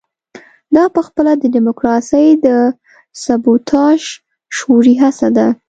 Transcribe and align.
دا 0.75 0.83
پخپله 0.95 1.33
د 1.37 1.43
ډیموکراسۍ 1.55 2.27
د 2.45 2.47
سبوتاژ 3.23 4.01
شعوري 4.55 4.95
هڅه 5.03 5.27
ده. 5.37 5.47